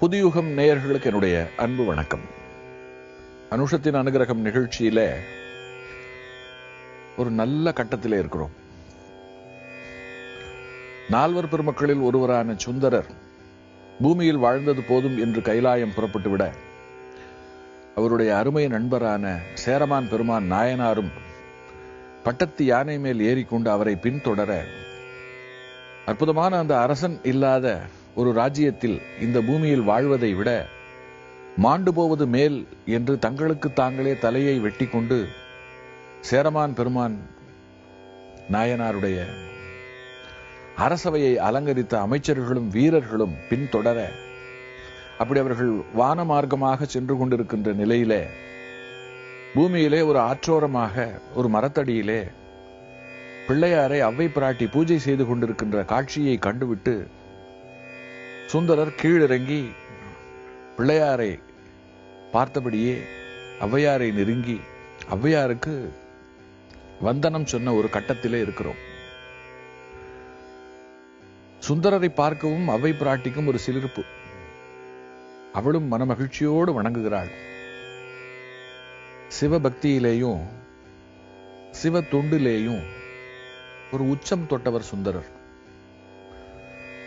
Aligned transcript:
புதியுகம் 0.00 0.58
நேயர்களுக்கு 0.58 1.04
என்னுடைய 1.04 1.48
அன்பு 1.56 1.84
வணக்கம். 1.84 2.22
அனுஷத்தின் 3.50 3.98
அனுகிரகம் 4.00 4.44
நிகழ்ச்சியில 4.46 5.00
ஒரு 7.16 7.30
நல்ல 7.30 7.72
கட்டத்தில் 7.72 8.12
இருக்கிறோம். 8.12 8.54
நால்வர் 11.08 11.48
பெருமக்களில் 11.48 12.00
ஒருவரான 12.00 12.54
சுந்தரர் 12.56 13.10
பூமியில் 14.00 14.36
வாழ்ந்தது 14.36 14.82
போதும் 14.82 15.18
என்று 15.18 15.40
கைலாயம் 15.40 15.94
புறப்பட்டுவிட 15.96 16.50
அவருடைய 17.94 18.36
அருமை 18.36 18.68
நண்பரான 18.68 19.38
சேரமான் 19.54 20.08
பெருமான் 20.08 20.52
நாயனாரும் 20.52 21.12
பட்டத்து 22.22 22.64
யானை 22.64 22.98
மேல் 22.98 23.20
ஏறிக்கொண்டு 23.20 23.70
அவரை 23.70 23.94
பின்தொடர 23.94 24.60
அற்புதமான 26.04 26.58
அந்த 26.58 26.80
அரசன் 26.80 27.20
இல்லாத 27.22 27.80
ஒரு 28.20 28.30
ராஜ்யத்தில் 28.32 28.96
இந்த 29.20 29.38
பூமியில் 29.40 29.84
வாழ்வதை 29.84 30.30
விட 30.34 30.50
மாண்டு 31.58 31.90
போவது 31.92 32.24
மேல் 32.26 32.58
என்று 32.88 33.14
தங்களுக்கு 33.18 33.68
தாங்களே 33.72 34.12
தலையை 34.18 34.56
வெட்டி 34.60 34.86
கொண்டு 34.86 35.18
சேரமான் 36.20 36.74
பெருமான் 36.74 37.16
நாயனாருடைய 38.50 39.18
அரசவையை 40.78 41.32
அலங்கரித்த 41.38 41.94
அமைச்சர்களும் 42.00 42.68
வீரர்களும் 42.68 43.34
பின்தொடர 43.48 43.98
அப்படி 45.18 45.40
அவர்கள் 45.40 45.72
வான 45.94 46.24
மார்க்கமாக 46.24 46.86
சென்று 46.86 47.14
கொண்டிருக்கின்ற 47.16 47.70
நிலையிலே 47.74 48.22
பூமியிலே 49.54 50.00
ஒரு 50.02 50.18
ஆற்றோரமாக 50.20 51.06
ஒரு 51.34 51.48
மரத்தடியிலே 51.48 52.20
பிள்ளையாரை 53.46 53.98
அவ்வை 54.00 54.26
பிராட்டி 54.28 54.66
பூஜை 54.66 54.98
செய்து 54.98 55.24
கொண்டிருக்கின்ற 55.24 55.78
காட்சியை 55.84 56.36
கண்டுவிட்டு 56.38 56.94
சுந்தரர் 58.50 58.94
கீழிறங்கி 59.02 59.58
பிள்ளையாரை 60.76 61.40
பார்த்தபடியே 62.32 62.94
ஔவையாரை 63.60 64.12
நெருங்கி 64.12 64.60
ஔவையாருக்கு 65.10 65.74
வந்தனம் 67.00 67.46
சொன்ன 67.46 67.72
ஒரு 67.72 67.88
கட்டத்திலே 67.92 68.40
இருக்கிறோம். 68.40 68.80
சுந்தரரை 71.58 72.08
பார்க்கவும் 72.08 72.68
அவை 72.68 72.92
பிராட்டிக்கும் 72.92 73.46
ஒரு 73.46 73.58
சிலிர்ப்பு. 73.66 74.04
அவளும் 75.52 75.92
மனமகிழ்ச்சியோடு 75.92 76.72
வணங்குகிறாள். 76.78 77.30
சிவபக்தியிலேயும் 79.40 80.42
சிவ 81.70 82.00
தொண்டிலேயும் 82.00 82.82
ஒரு 83.92 84.08
உச்சம் 84.08 84.48
தொட்டவர் 84.50 84.90
சுந்தரர். 84.92 85.38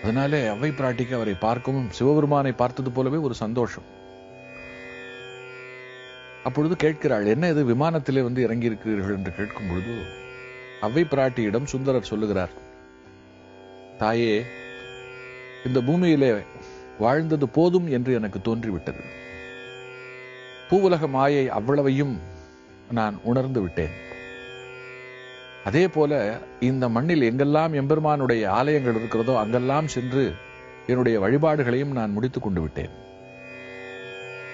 அதனாலே 0.04 0.40
அவை 0.48 0.70
பிராட்டிக்கு 0.70 1.14
அவரை 1.18 1.34
பார்க்கவும் 1.34 1.90
சிவபெருமானை 1.98 2.52
பார்த்தது 2.52 2.90
போலவே 2.92 3.18
ஒரு 3.18 3.36
சந்தோஷம். 3.42 3.86
அப்பொழுது 6.48 6.76
கேட்கிறாள் 6.76 7.26
என்ன 7.26 7.50
இது 7.50 7.62
விமானத்திலே 7.66 8.22
வந்து 8.24 8.42
இறங்கி 8.42 8.70
இருக்கிறீர்கள் 8.70 9.16
என்று 9.18 9.31
கேட்கும் 9.38 9.70
பொழுது 9.70 9.94
அவை 10.81 11.04
பிராட்டியிடம் 11.04 11.70
சுந்தரர் 11.74 12.09
சொல்லுகிறார் 12.12 12.54
தாயே 14.02 14.34
இந்த 15.68 15.81
பூமியிலே 15.81 16.31
வாழ்ந்தது 17.00 17.48
போதும் 17.50 17.88
என்று 17.98 18.14
எனக்கு 18.14 18.40
தோன்றிவிட்டது. 18.40 19.04
பூவுலக 20.70 21.08
மாயை 21.09 21.46
அவ்வளவையும் 21.50 22.16
நான் 22.98 23.16
உணர்ந்து 23.24 23.62
விட்டேன். 23.62 23.94
அதே 25.64 25.88
போல 25.88 26.39
இந்த 26.59 26.89
மண்ணில் 26.89 27.28
எங்கெல்லாம் 27.30 27.73
எம்பெருமானுடைய 27.81 28.50
ஆலயங்கள் 28.52 28.95
இருக்கிறதோ 28.95 29.39
அங்கெல்லாம் 29.39 29.88
சென்று 29.88 30.23
என்னுடைய 30.88 31.19
வழிபாடுகளையும் 31.19 31.95
நான் 31.97 32.11
முடித்துக் 32.11 32.44
கொண்டு 32.44 32.61
விட்டேன். 32.61 32.94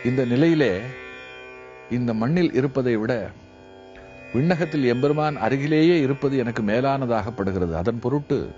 இந்த 0.06 0.26
நிலையிலே 0.26 0.74
இந்த 1.90 2.14
மண்ணில் 2.14 2.54
இருப்பதை 2.54 2.96
விட 2.96 3.14
விண்ணகத்தில் 4.34 4.84
எம்பெருமான் 4.84 5.38
அருகிலேயே 5.38 6.00
இருப்பது 6.00 6.38
எனக்கு 6.38 6.64
மேலானதாகப்படுகிறது 6.64 7.74
அதன் 7.74 8.00
பொருட்டு 8.00 8.50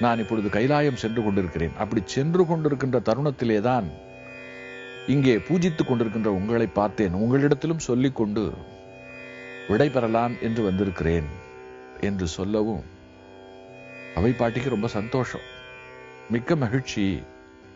நான் 0.00 0.18
இப்பொழுது 0.18 0.48
கைலாயம் 0.48 1.00
சென்று 1.02 1.22
கொண்டிருக்கிறேன். 1.22 1.76
அப்படி 1.78 2.02
சென்று 2.04 2.42
கொண்டிருக்கின்ற 2.44 2.98
தருணத்திலே 3.08 3.60
தான் 3.60 3.86
இங்கே 5.06 5.36
பூஜித்துக் 5.38 5.90
கொண்டிருக்கின்ற 5.92 6.30
உங்களை 6.40 6.66
பார்த்தேன். 6.66 7.14
உங்களிடத்திலும் 7.14 7.86
சொல்லிக் 7.88 8.18
விடைபெறலாம் 9.68 9.76
விடை 9.76 9.90
பெறலாம் 9.90 10.36
என்று 10.40 10.62
வந்திருக்கிறேன் 10.62 11.26
என்று 12.00 12.26
சொல்லவும் 12.26 12.84
அவை 14.14 14.32
பாட்டிக்கு 14.32 14.68
ரொம்ப 14.68 14.88
சந்தோஷம் 14.88 15.40
மிக்க 16.30 16.56
மகிழ்ச்சி 16.56 17.22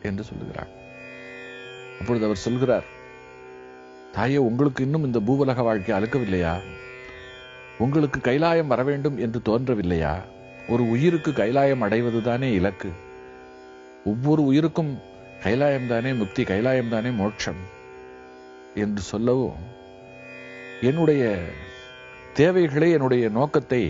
என்று 0.02 0.24
சொல்லுகிறார் 0.24 0.68
அப்பொழுது 2.00 2.24
அவர் 2.24 2.36
சொல்கிறார் 2.36 2.84
தாயே 4.12 4.36
உங்களுக்கு 4.36 4.82
இன்னும் 4.82 5.04
இந்த 5.04 5.20
பூவலக 5.20 5.62
வாழ்க்கை 5.62 5.98
அழுக்கவில்லையா? 5.98 6.60
உங்களுக்கு 7.78 8.20
கைலாயம் 8.20 8.66
வர 8.66 8.82
வேண்டும் 8.82 9.18
என்று 9.18 9.40
தோன்றவில்லையா? 9.44 10.22
ஒரு 10.68 10.88
உயிருக்கு 10.88 11.30
கைலாயம் 11.32 11.82
அடைவதுதானே 11.82 12.42
இலக்கு. 12.42 12.90
ஒவ்வொரு 14.04 14.44
உயிருக்கும் 14.44 14.98
கைலாயம் 15.42 15.86
தானே 15.86 16.12
முக்தி 16.12 16.42
கைலாயம் 16.42 16.88
தானே 16.88 17.10
மோட்சம் 17.10 17.56
என்று 18.74 19.02
சொல்லவும் 19.02 19.56
என்னுடைய 20.80 21.42
தேவைகளே 22.36 22.92
என்னுடைய 22.92 23.28
நோக்கத்தை 23.28 23.80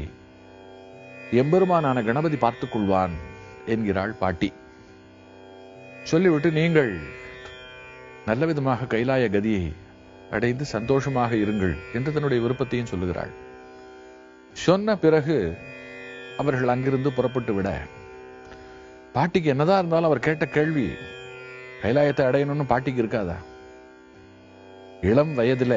எம்பெருமானான 1.40 2.04
கணபதி 2.04 2.36
பார்த்துக் 2.36 2.76
கொள்வான் 2.76 3.12
என்கிறாள் 3.66 4.14
பாட்டி. 4.18 4.52
சொல்லிவிட்டு 6.02 6.50
நீங்கள் 6.50 6.90
நல்ல 8.26 8.46
விதமாக 8.46 8.96
கைலாய 8.96 9.28
கதியை 9.28 9.72
அடைந்து 10.30 10.64
சந்தோஷமாக 10.64 11.34
இருங்கள் 11.34 11.74
என்று 11.92 12.12
தன்னுடைய 12.12 12.42
விருப்பத்தையும் 12.42 12.90
சொல்லுகிறாள். 12.92 13.32
சொன்ன 14.52 14.96
பிறகு 14.96 15.36
அவர்கள் 16.36 16.68
அங்கிருந்து 16.68 17.12
புறப்பட்டு 17.12 17.54
விட 17.54 17.68
பாட்டிக்கு 19.12 19.48
என்னதான் 19.48 19.78
இருந்தாலும் 19.78 20.04
அவர் 20.04 20.26
கேட்ட 20.26 20.46
கேள்வி 20.46 20.88
கைலாயத்தை 21.82 22.24
அடையணும்னு 22.26 22.72
பாட்டிக்கு 22.72 23.02
இருக்காதா? 23.02 23.36
இளம் 25.00 25.38
வயதுல 25.38 25.74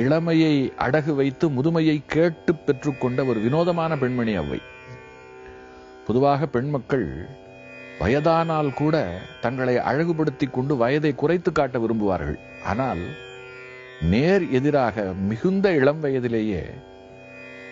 இளமையை 0.00 0.54
அடகு 0.84 1.12
வைத்து 1.14 1.46
முதுமையை 1.50 1.94
கேட்டு 2.06 2.52
பெற்றுக்கொண்ட 2.66 3.20
ஒரு 3.26 3.38
வினோதமான 3.40 3.96
பெண்மணி 3.96 4.34
அவை 4.34 4.58
பொதுவாக 6.06 6.46
பெண் 6.46 6.70
மக்கள் 6.70 7.06
வயதானால் 8.00 8.70
கூட 8.74 8.96
தங்களை 9.40 9.74
அழகுபடுத்தி 9.76 10.46
கொண்டு 10.50 10.74
வயதை 10.76 11.14
குறைத்து 11.14 11.52
காட்ட 11.52 11.78
விரும்புவார்கள். 11.78 12.38
ஆனால் 12.66 13.02
நேர் 14.10 14.44
எதிராக 14.50 15.04
மிகுந்த 15.30 15.66
இளம் 15.72 16.00
வயதிலேயே 16.00 16.62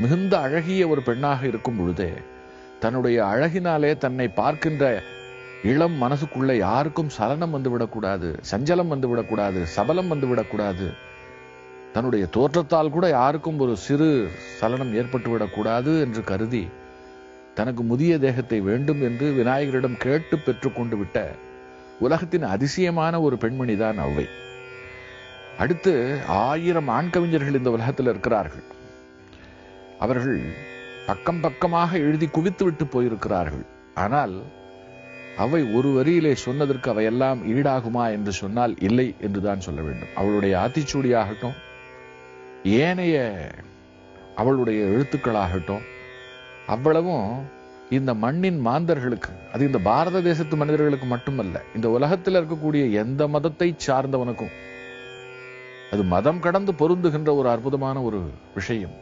மிகுந்த 0.00 0.34
அழகிய 0.38 0.88
ஒரு 0.88 1.02
பெண்ணாக 1.02 1.46
இருக்கும் 1.46 1.78
பொழுதே 1.78 2.12
தன்னுடைய 2.80 3.18
அழகினாலே 3.24 3.98
தன்னை 3.98 4.26
பார்க்கின்ற 4.40 4.84
இளம் 5.64 5.96
மனசுக்குள்ள 6.02 6.52
யாருக்கும் 6.56 7.14
சலனம் 7.16 7.50
வந்து 7.50 7.70
விடக்கூடாது 7.70 8.28
சஞ்சலம் 8.50 8.92
வந்து 8.94 9.08
விடக்கூடாது 9.08 9.62
சபலம் 9.76 10.08
வந்து 10.08 10.26
விடக்கூடாது 10.26 10.86
தன்னுடைய 11.94 12.24
தோற்றத்தால் 12.36 12.94
கூட 12.96 13.06
யாருக்கும் 13.08 13.60
ஒரு 13.64 13.72
சிறு 13.86 14.08
சலனம் 14.58 14.92
ஏற்பட்டுவிடக்கூடாது 15.00 15.92
என்று 16.04 16.22
கருதி 16.24 16.64
தனக்கு 17.54 17.82
முதிய 17.82 18.12
தேகத்தை 18.18 18.58
வேண்டும் 18.68 19.00
என்று 19.08 19.26
விநாயகரிடம் 19.38 19.96
கேட்டு 20.04 20.36
பெற்றுக்கொண்டு 20.38 20.96
விட்ட 20.96 21.18
உலகத்தின் 22.00 22.46
அதிசயமான 22.54 23.14
ஒரு 23.20 23.36
பெண்மணிதான் 23.36 23.98
அவ்வை. 24.04 24.26
அடுத்து 25.58 25.92
ஆயிரம் 26.44 26.88
ஆண் 26.88 27.10
கவிஞர்கள் 27.14 27.58
இந்த 27.58 27.70
உலகத்தில் 27.70 28.10
இருக்கிறார்கள். 28.12 28.64
அவர்கள் 29.98 30.40
பக்கம் 31.08 31.40
பக்கமாக 31.40 31.98
எழுதி 31.98 32.26
குவித்து 32.26 32.64
விட்டு 32.64 32.84
போயிருக்கிறார்கள். 32.84 33.66
ஆனால் 33.94 34.36
அவை 35.36 35.60
ஒரு 35.76 35.88
வரியிலே 35.96 36.32
சொன்னதற்கு 36.44 36.88
அவையெல்லாம் 36.92 37.40
ஈடாகுமா 37.54 38.04
என்று 38.16 38.32
சொன்னால் 38.32 38.74
இல்லை 38.88 39.08
என்றுதான் 39.26 39.64
சொல்ல 39.66 39.80
வேண்டும். 39.80 40.14
அவளுடைய 40.14 40.54
ஆத்திச்சூடியாகட்டும் 40.62 41.58
ஏனைய 42.64 43.48
அவளுடைய 44.36 44.84
எழுத்துக்களாகட்டும் 44.84 45.80
அவ்வளவும் 46.66 47.46
இந்த 47.90 48.14
மண்ணின் 48.14 48.66
மாந்தர்களுக்கு 48.66 49.28
அது 49.52 49.66
இந்த 49.66 49.78
பாரத 49.78 50.20
தேசத்து 50.20 50.56
மனிதர்களுக்கு 50.56 51.06
மட்டுமல்ல 51.06 51.62
இந்த 51.74 51.90
உலகத்தில் 51.90 52.34
இருக்கக்கூடிய 52.34 52.90
எந்த 52.90 53.28
மதத்தை 53.28 53.76
சார்ந்தவனுக்கும் 53.86 54.50
அது 55.92 56.02
மதம் 56.02 56.40
கடந்து 56.40 56.72
பொருந்துகின்ற 56.72 57.36
ஒரு 57.36 57.48
அற்புதமான 57.48 58.02
ஒரு 58.02 58.30
விஷயம். 58.54 58.94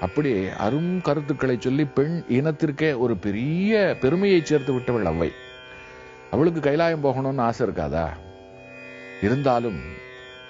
அப்படி 0.00 0.48
அரும் 0.48 1.00
கருத்துக்களை 1.00 1.56
சொல்லி 1.58 1.84
பெண் 1.84 2.24
இனத்திற்கே 2.28 2.98
ஒரு 2.98 3.16
பெரிய 3.16 3.96
பெருமையை 4.00 4.44
சேர்த்து 4.44 4.72
விட்டவள் 4.72 5.04
அவ்வை. 5.04 5.30
அவளுக்கு 6.30 6.60
கைலாயம் 6.60 7.04
போகணும்னு 7.04 7.40
ஆசை 7.40 7.66
இருக்காதா? 7.66 8.08
இருந்தாலும் 9.22 9.80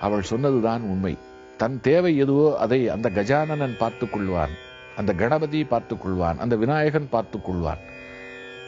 அவள் 0.01 0.23
சொன்னதுதான் 0.23 0.81
உண்மை. 0.81 1.19
தன் 1.59 1.81
தேவை 1.81 2.17
எதுவோ 2.17 2.59
அதை 2.59 2.89
அந்த 2.89 3.11
கஜானனன் 3.15 3.77
பார்த்துக் 3.77 4.17
கொள்வான் 4.17 4.55
அந்த 4.97 5.13
கணபதி 5.13 5.65
பார்த்துக் 5.65 6.07
கொள்வான் 6.07 6.37
அந்த 6.37 6.57
விநாயகன் 6.57 7.09
பார்த்துக் 7.11 7.51
கொள்வான் 7.51 7.83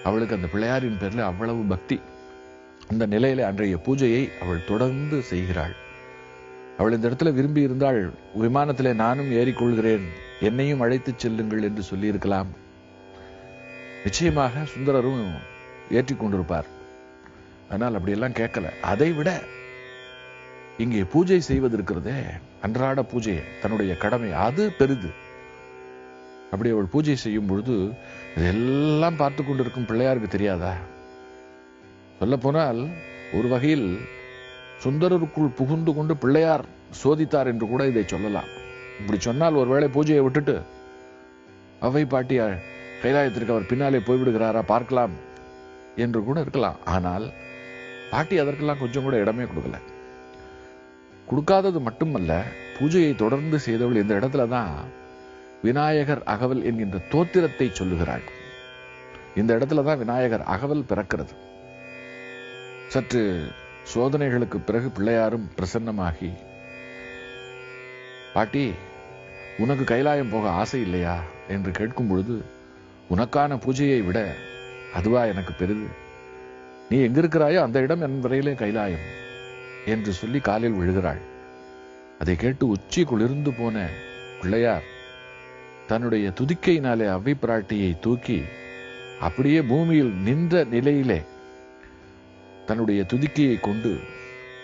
அவளுக்கு 0.05 0.35
அந்த 0.35 0.49
பிள்ளையாரின் 0.53 0.99
பேர்ல 1.01 1.21
அவ்வளவு 1.21 1.63
பக்தி. 1.63 2.01
அந்த 2.89 3.07
நிலையில 3.07 3.41
அன்றைய 3.41 3.77
பூஜையை 3.77 4.31
அவள் 4.41 4.65
தொடர்ந்து 4.65 5.23
செய்கிறாள். 5.23 5.75
அவள் 6.79 6.93
இந்த 6.93 7.09
இடத்துல 7.09 7.33
விரும்பி 7.33 7.61
இருந்தால் 7.63 8.13
விமானத்திலே 8.39 8.95
நானும் 8.95 9.33
ஏறிக்கொள்கிறேன் 9.33 10.05
என்னையும் 10.41 10.81
அழைத்துச் 10.81 11.19
செல்லுங்கள் 11.19 11.63
என்று 11.63 11.83
சொல்லியிருக்கலாம். 11.83 12.49
நிச்சயமாக 14.03 14.59
சுந்தரரும் 14.61 15.31
ஏற்றிக் 15.91 16.25
கொண்டிருப்பார் 16.25 16.69
ஆனால் 17.71 17.93
அப்படியெல்லாம் 17.93 18.33
கேட்கல. 18.33 18.81
அதை 18.81 19.13
விட 19.13 19.41
இங்கே 20.83 21.03
பூஜை 21.13 21.39
செய்வது 21.49 21.77
இருக்கிறதே 21.77 22.17
அன்றாட 22.65 23.01
பூஜை 23.11 23.35
தன்னுடைய 23.63 23.93
கடமை. 24.05 24.31
அது 24.47 24.63
பெரிது. 24.79 25.11
அப்படி 26.51 26.71
அவள் 26.75 26.91
பூஜை 26.95 27.17
செய்யும் 27.23 27.49
பொழுது 27.51 27.77
இதெல்லாம் 28.37 29.19
பார்த்து 29.21 29.43
கொண்டிருக்கும் 29.43 29.87
பிள்ளையாருக்கு 29.91 30.31
தெரியாதா? 30.35 30.73
சொல்ல 32.19 32.37
போனால் 32.45 32.81
ஒரு 33.39 33.49
வகையில் 33.55 33.87
சுந்தரருக்குள் 34.85 35.57
புகுந்து 35.61 35.93
கொண்டு 35.95 36.17
பிள்ளையார் 36.25 36.65
சோதித்தார் 37.03 37.51
என்று 37.53 37.67
கூட 37.73 37.83
இதை 37.93 38.05
சொல்லலாம். 38.15 38.51
இப்படி 39.01 39.19
சொன்னால் 39.29 39.61
ஒருவேளை 39.63 39.89
பூஜையை 39.97 40.23
விட்டுட்டு 40.25 40.57
அவை 41.87 42.05
பாட்டியார் 42.13 42.59
கைலாயத்திற்கு 43.03 43.55
அவர் 43.55 43.71
பின்னாலே 43.71 44.01
போய்விடுகிறாரா 44.09 44.63
பார்க்கலாம் 44.75 45.15
என்று 46.05 46.21
கூட 46.29 46.39
இருக்கலாம். 46.45 46.79
ஆனால் 46.95 47.27
பாட்டி 48.13 48.35
அதற்கெல்லாம் 48.43 48.83
கொஞ்சம் 48.85 49.07
கூட 49.09 49.17
இடமே 49.25 49.47
கொடுக்கல. 49.51 49.79
கொடுக்காதது 51.29 51.81
மட்டுமல்ல 51.81 52.33
பூஜையை 52.79 53.17
தொடர்ந்து 53.17 53.59
செய்தவள் 53.59 54.01
இந்த 54.03 54.15
இடத்துல 54.15 54.49
தான் 54.49 54.75
விநாயகர் 55.63 56.23
அகவல் 56.23 56.63
என்கின்ற 56.65 56.99
தோத்திரத்தை 57.13 57.73
சொல்லுகிறாள். 57.73 58.25
இந்த 59.35 59.51
இடத்துல 59.57 59.85
தான் 59.85 59.99
விநாயகர் 59.99 60.45
அகவல் 60.55 60.89
பிறக்கிறது. 60.89 61.35
சற்று 62.89 63.23
சோதனைகளுக்கு 63.95 64.59
பிறகு 64.59 64.89
பிள்ளையாரும் 64.89 65.47
பிரசன்னமாகி 65.57 66.31
பாட்டி 68.35 68.73
உனக்கு 69.59 69.85
கைலாயம் 69.85 70.31
போக 70.31 70.51
ஆசை 70.51 70.81
இல்லையா? 70.81 71.17
என்று 71.49 71.71
கேட்கும் 71.71 72.09
பொழுது 72.09 72.37
உனக்கான 73.11 73.57
பூஜையை 73.65 74.05
விட 74.05 74.19
அதுவா 74.95 75.25
எனக்கு 75.25 75.53
பெரிது. 75.53 75.87
நீ 76.89 76.97
எங்கிருக்கிறாயோ 76.99 77.61
அந்த 77.63 77.81
இடம் 77.81 78.01
என் 78.01 78.23
வரையிலே 78.25 78.55
கைலாயம். 78.55 79.05
என்று 79.87 80.13
சொல்லி 80.13 80.41
காலில் 80.41 80.79
விழுகிறாள். 80.79 81.23
அதை 82.19 82.37
கேட்டு 82.37 82.67
உச்சி 82.67 83.05
குளிர்ந்து 83.05 83.53
போன 83.53 83.87
பிள்ளையார் 84.41 84.87
தன்னுடைய 85.87 86.33
துதிக்கையினாலே 86.41 87.07
அவ்வை 87.15 87.35
பிராட்டியை 87.43 87.99
தூக்கி 88.01 88.43
அப்படியே 89.21 89.63
பூமியில் 89.63 90.13
நின்ற 90.13 90.65
நிலையிலே 90.65 91.21
தன்னுடைய 92.67 93.05
துதிக்கையை 93.13 93.61
கொண்டு 93.61 93.99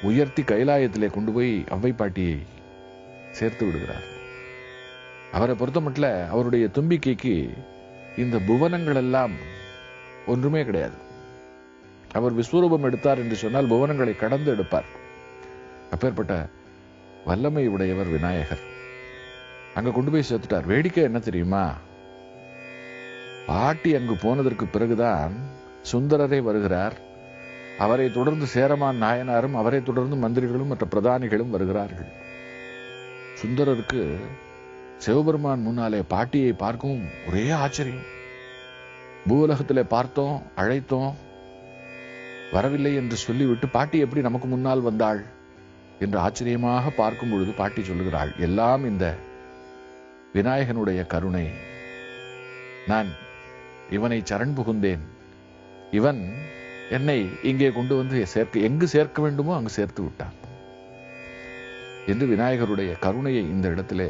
உயர்த்தி 0.03 0.43
கைலாயத்திலே 0.43 1.11
கொண்டு 1.11 1.33
போய் 1.33 1.65
அவ்வை 1.69 1.93
பாட்டியை 1.93 2.39
சேர்த்து 3.31 3.67
விடுகிறார். 3.67 4.07
அவரை 5.33 5.55
பொறுத்த 5.55 5.81
மட்டும் 5.81 6.29
அவருடைய 6.29 6.69
தும்பிக்கைக்கு 6.75 7.35
இந்த 8.17 8.39
புவனங்கள் 8.39 8.95
எல்லாம் 8.95 9.35
ஒன்றுமே 10.27 10.65
கிடையாது. 10.65 10.97
அவர் 12.13 12.37
விஸ்வரூபம் 12.37 12.83
எடுத்தார் 12.83 13.19
என்று 13.19 13.37
சொன்னால் 13.37 13.71
புவனங்களை 13.71 14.17
கடந்து 14.17 14.51
எடுப்பார். 14.51 14.89
அப்பேற்பட்ட 15.91 16.49
வல்லமை 17.25 17.69
உடையவர் 17.69 18.07
விநாயகர். 18.07 18.61
அங்க 19.75 19.91
கொண்டு 19.91 20.11
போய் 20.11 20.25
சேர்த்துட்டார். 20.31 20.65
வேடிக்கை 20.65 21.03
என்ன 21.03 21.19
தெரியுமா? 21.19 21.75
பாட்டி 23.47 23.95
அங்கு 23.95 24.17
போனதற்கு 24.17 24.67
பிறகுதான் 24.67 25.33
சுந்தரரே 25.93 26.43
வருகிறார். 26.43 26.97
அவரை 27.79 28.13
தொடர்ந்து 28.13 28.47
சேரமான் 28.47 29.03
நாயனாரும் 29.03 29.55
அவரை 29.55 29.83
தொடர்ந்து 29.83 30.17
மந்திரிகளும் 30.17 30.67
மற்ற 30.67 30.87
பிரதானிகளும் 30.87 31.51
வருகிறார்கள். 31.51 32.07
சுந்தரருக்கு 33.43 34.17
சிவபெருமான் 34.97 35.63
முன்னாலே 35.63 36.03
பாட்டியை 36.09 36.53
பார்க்கவும் 36.53 37.05
ஒரே 37.29 37.51
ஆச்சரியம். 37.51 38.19
பூலகத்திலே 39.29 39.83
பார்த்தோம் 39.83 40.43
அழைத்தோம் 40.57 41.15
வரவில்லை 42.53 42.95
என்று 42.95 43.17
சொல்லிவிட்டு 43.17 43.69
பாட்டி 43.69 43.99
எப்படி 43.99 44.21
நமக்கு 44.21 44.49
முன்னால் 44.49 44.81
வந்தாள்? 44.81 45.39
என்று 46.05 46.19
ஆச்சரியமாக 46.19 46.91
பார்க்கும் 46.91 47.33
பொழுது 47.33 47.53
பாட்டி 47.53 47.83
சொல்லுகிறாள் 47.83 48.33
எல்லாம் 48.47 48.85
இந்த 48.91 49.07
விநாயகனுடைய 50.35 51.01
கருணை. 51.07 51.47
நான் 52.91 53.09
இவனை 53.91 54.19
சரண் 54.31 54.57
புகுந்தேன். 54.59 55.05
இவன் 55.99 56.21
என்னை 56.91 57.19
இங்கே 57.43 57.69
கொண்டு 57.71 57.95
வந்து 57.97 58.19
சேர்க்க 58.27 58.69
எங்கு 58.69 58.87
சேர்க்க 58.89 59.23
வேண்டுமோ 59.23 59.53
அங்கு 59.57 59.73
சேர்த்து 59.79 60.03
விட்டான். 60.03 60.37
என்று 62.07 62.27
விநாயகருடைய 62.27 62.93
கருணையை 62.99 63.43
இந்த 63.55 63.67
இடத்திலே 63.69 64.09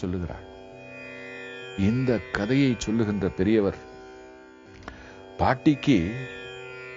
சொல்லுகிறார் 0.00 0.46
இந்த 1.88 2.10
கதையை 2.36 2.72
சொல்லுகின்ற 2.78 3.26
பெரியவர் 3.38 3.78
பாட்டிக்கு 5.38 5.96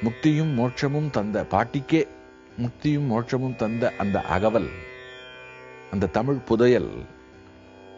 முக்தியும் 0.05 0.51
மோட்சமும் 0.59 1.09
தந்த 1.09 1.43
பாட்டிக்கே 1.53 2.01
முக்தியும் 2.57 3.07
மோட்சமும் 3.11 3.55
தந்த 3.55 3.93
அந்த 3.97 4.21
அகவல் 4.21 4.69
அந்த 5.91 6.05
தமிழ் 6.07 6.35
புதையல் 6.35 6.91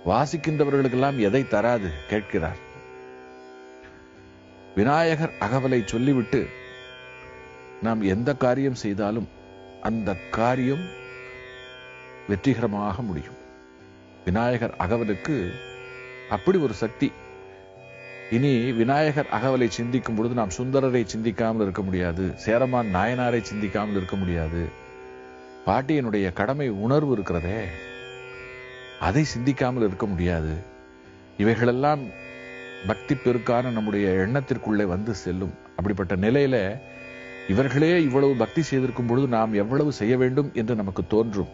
வாசிக்கின்றவர்களுக்கெல்லாம் 0.06 1.18
எதை 1.19 1.48
தராது 1.48 1.90
கேட்கிறார். 2.10 2.57
விநாயகர் 4.75 5.34
அகவலை 5.40 5.86
சொல்லிவிட்டு 5.86 6.48
நாம் 7.81 8.02
எந்த 8.02 8.34
காரியம் 8.36 8.75
செய்தாலும் 8.75 9.28
அந்த 9.81 10.16
காரியம் 10.16 10.86
வெற்றிகரமாக 12.28 13.02
முடியும். 13.02 13.40
விநாயகர் 14.25 14.75
அகவலுக்கு 14.80 15.50
அப்படி 16.30 16.57
ஒரு 16.57 16.74
சக்தி 16.74 17.12
இனி 18.31 18.72
விநாயகர் 18.72 19.27
அகவலை 19.31 19.68
சிந்திக்கும் 19.68 20.16
பொழுது 20.16 20.33
நாம் 20.33 20.54
சுந்தரரை 20.57 21.06
சிந்திக்காமல் 21.06 21.62
இருக்க 21.62 21.81
முடியாது 21.81 22.31
சேரமான் 22.36 22.88
நாயனாரை 22.95 23.42
சிந்திக்காமல் 23.42 23.95
இருக்க 23.95 24.16
முடியாது. 24.16 24.62
பாட்டியனுடைய 25.66 26.33
கடமை 26.33 26.69
உணர்வு 26.69 27.12
இருக்கிறதே 27.12 27.60
அதை 29.00 29.24
சிந்திக்காமல் 29.24 29.86
இருக்க 29.88 30.06
முடியாது. 30.06 30.54
இவைகளெல்லாம் 31.38 32.01
பக்தி 32.88 33.16
பெருக்கான 33.16 33.72
நம்முடைய 33.72 34.07
எண்ணத்திற்குள்ளே 34.10 34.85
வந்து 34.85 35.14
செல்லும். 35.14 35.54
அப்படிப்பட்ட 35.76 36.16
நிலையில 36.16 36.80
இவர்களே 37.47 38.04
இவ்வளவு 38.04 38.35
பக்தி 38.35 38.61
செய்திருக்கும் 38.61 39.06
பொழுது 39.06 39.28
நாம் 39.28 39.54
எவ்வளவு 39.54 39.92
செய்ய 39.92 40.18
வேண்டும் 40.18 40.52
என்று 40.54 40.76
நமக்கு 40.76 41.07
தோன்றும். 41.07 41.54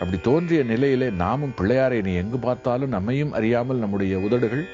அப்படி 0.00 0.20
தோன்றிய 0.20 0.62
நிலையிலே 0.62 1.10
நாமும் 1.10 1.56
பிள்ளையாரை 1.60 2.02
நீ 2.02 2.14
எங்கு 2.14 2.38
பார்த்தாலும் 2.38 2.88
நம்மையும் 2.88 3.32
அறியாமல் 3.32 3.76
நம்முடைய 3.76 4.18
உதடுகள் 4.18 4.66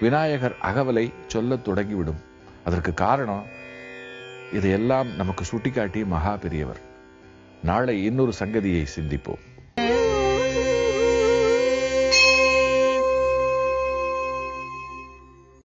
விநாயகர் 0.00 0.56
அகவலை 0.62 1.12
சொல்லத் 1.26 1.68
தொடங்கிவிடும். 1.68 2.22
அதற்கு 2.64 2.94
காரணம் 2.94 3.46
இதையெல்லாம் 4.52 5.16
நமக்கு 5.16 5.44
சுட்டிக்காட்டிய 5.44 6.06
மகா 6.06 6.36
பெரியவர். 6.36 6.80
நாளை 7.62 8.04
இன்னொரு 8.04 8.32
சங்கதியை 8.38 8.86
சிந்திப்போம். 8.96 9.53